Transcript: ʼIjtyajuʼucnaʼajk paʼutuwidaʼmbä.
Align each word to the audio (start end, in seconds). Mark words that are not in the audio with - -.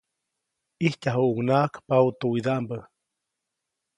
ʼIjtyajuʼucnaʼajk 0.83 1.73
paʼutuwidaʼmbä. 1.87 2.77